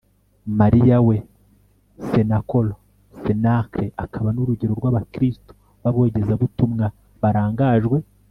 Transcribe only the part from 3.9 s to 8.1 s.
akaba n'urugero rw'abakristu n'abogezabutumwa barangajwe